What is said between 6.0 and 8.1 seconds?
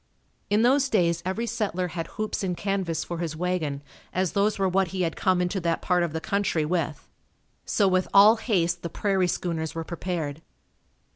of the country with. So with